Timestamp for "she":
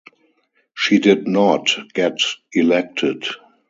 0.73-0.97